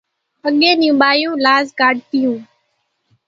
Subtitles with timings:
[0.47, 2.39] اڳيَ نيون ٻايوُن لاز ڪاڍتِيون۔